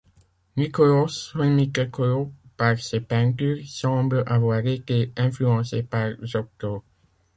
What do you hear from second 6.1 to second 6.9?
Giotto.